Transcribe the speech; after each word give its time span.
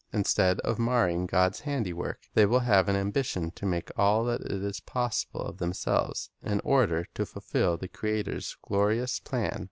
Instead 0.11 0.59
of 0.61 0.79
marring 0.79 1.27
God's 1.27 1.59
handiwork, 1.59 2.21
they 2.33 2.47
will 2.47 2.61
have 2.61 2.89
an 2.89 2.95
ambition 2.95 3.51
to 3.51 3.67
make 3.67 3.91
all 3.95 4.23
that 4.25 4.41
is 4.41 4.79
possible 4.79 5.41
of 5.41 5.59
themselves, 5.59 6.31
in 6.41 6.59
order 6.61 7.05
to 7.13 7.23
fulfil 7.23 7.77
the 7.77 7.87
Creator's 7.87 8.57
glorious 8.63 9.19
plan. 9.19 9.59